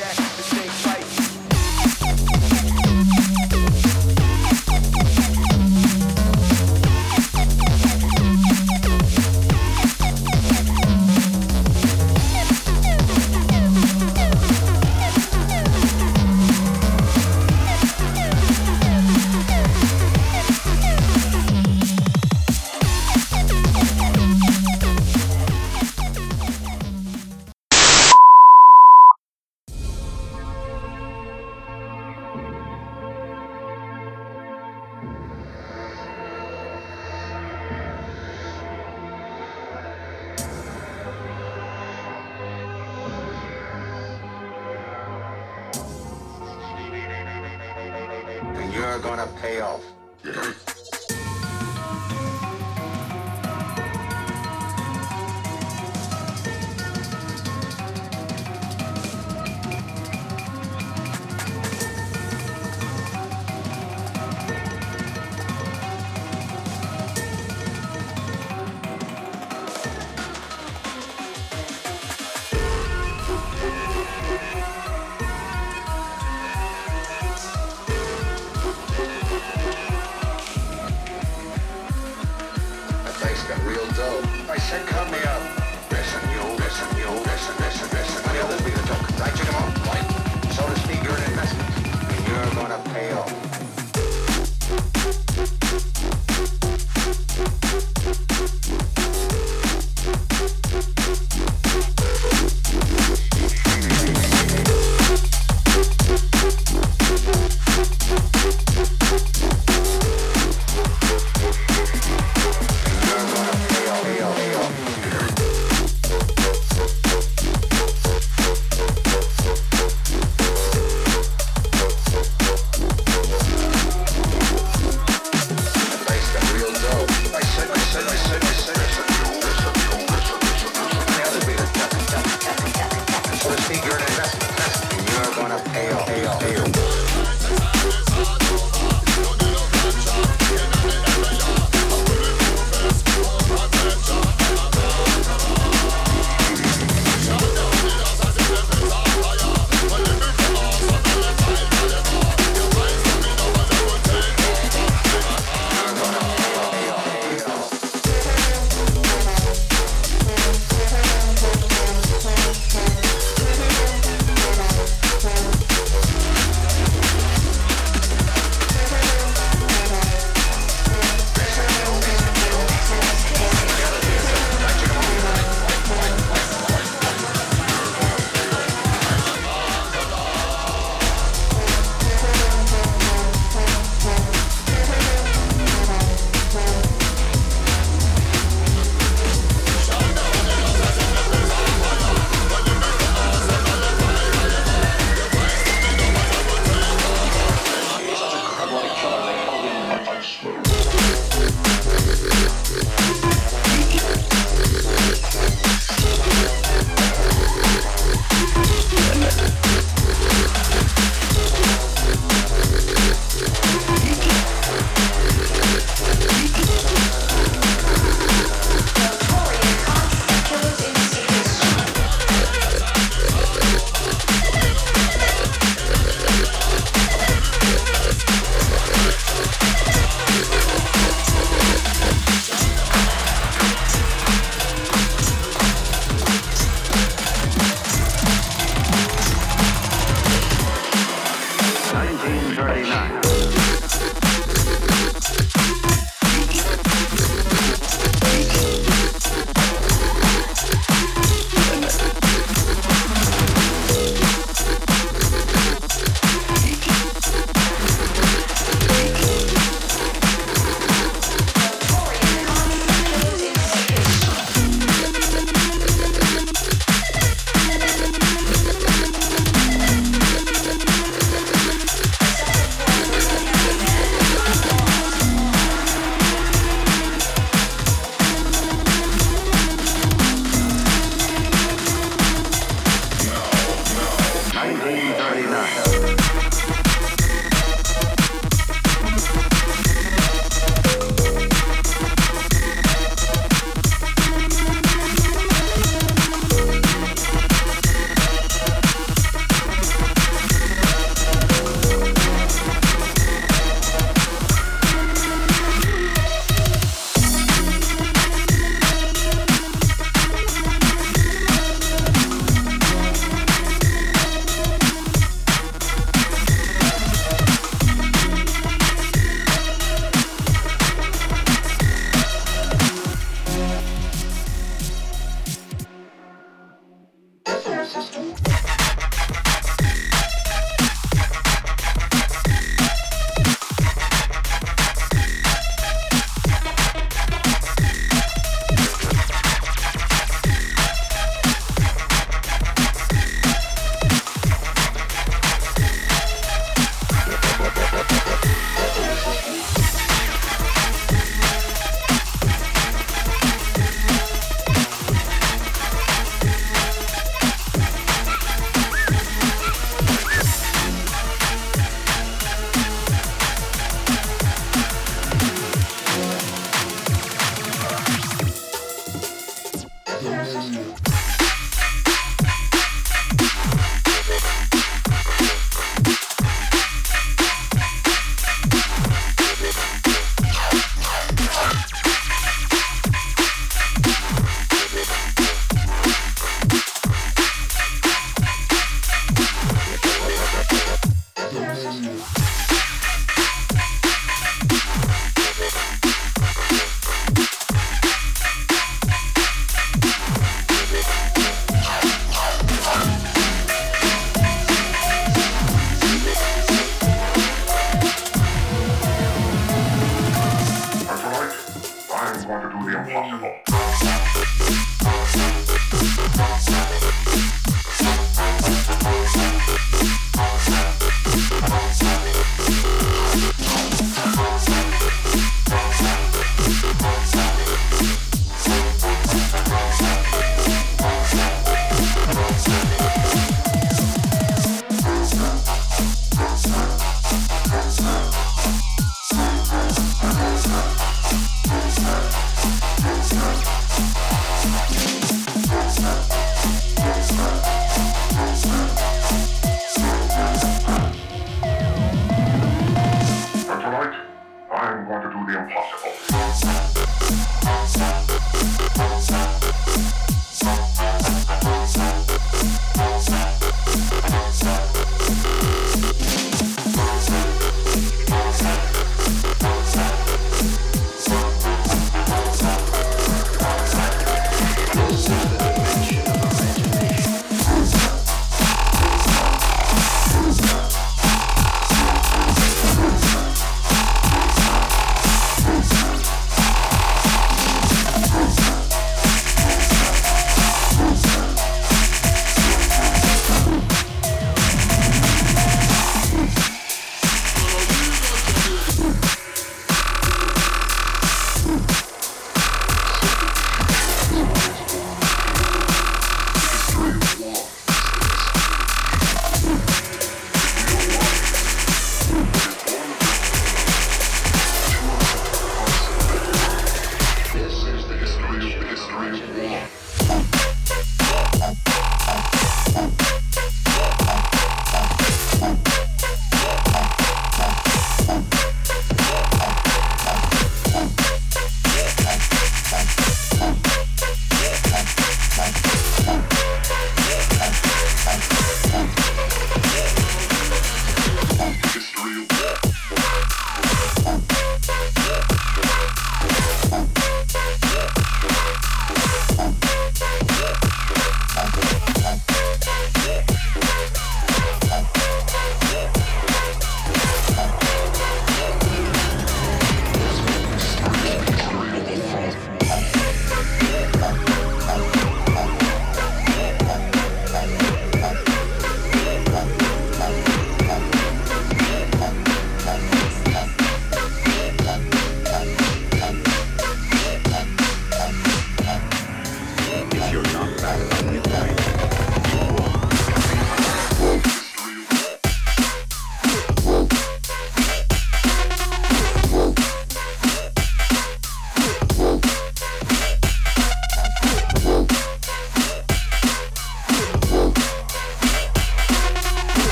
that, 0.00 0.16
this 0.16 0.54
ain't 0.54 0.86
right. 0.86 1.19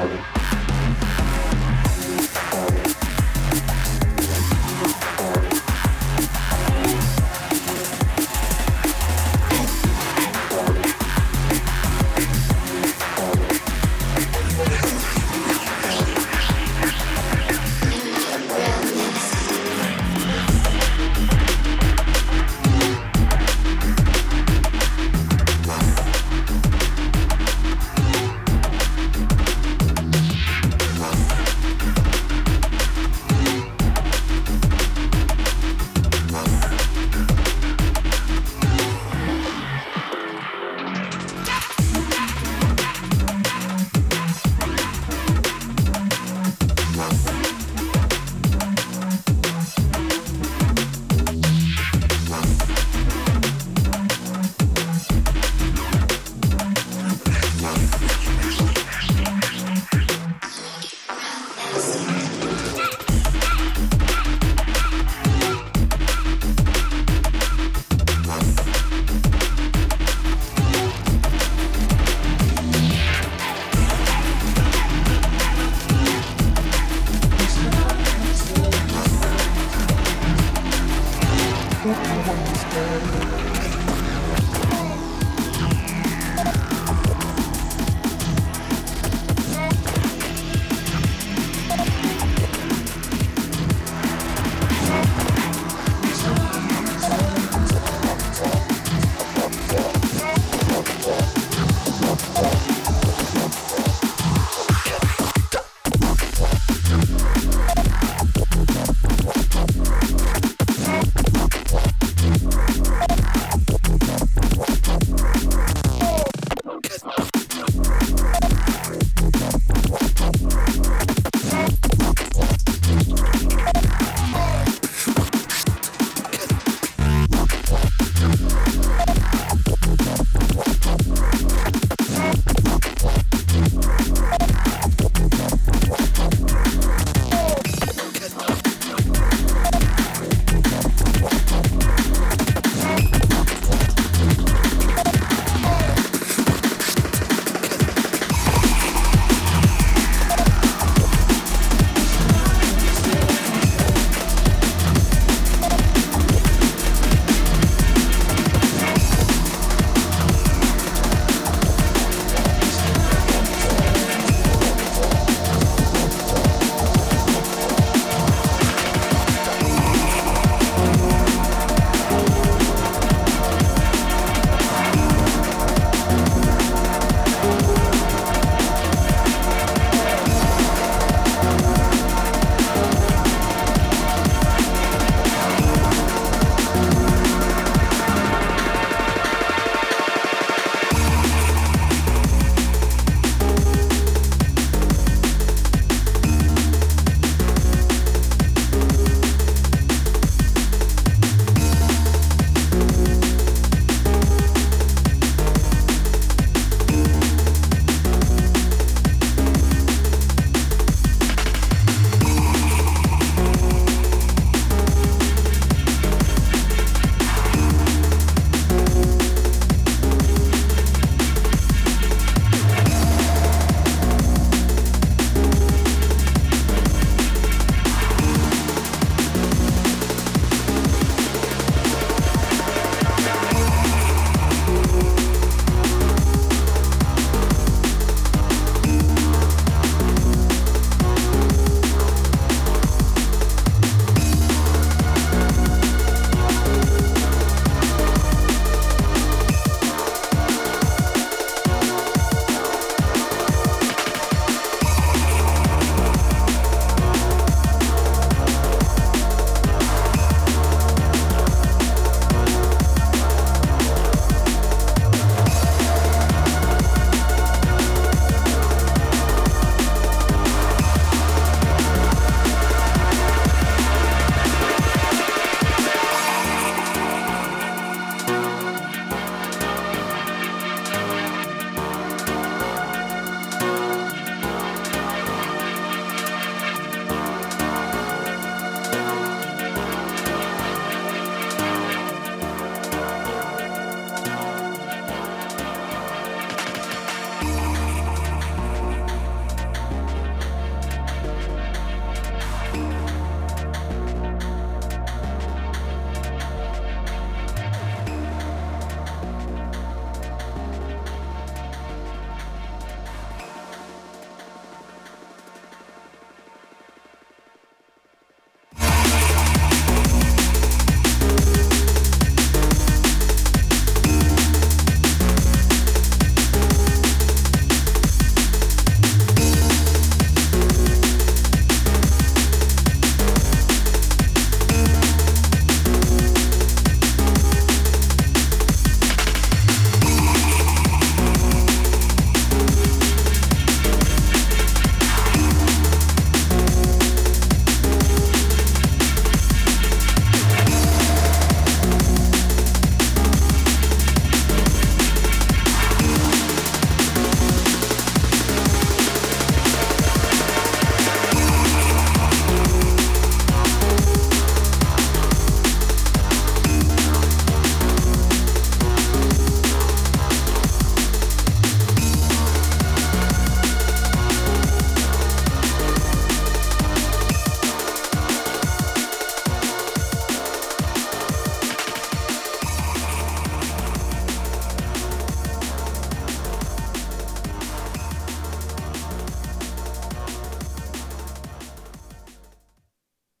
Valley. 0.00 0.39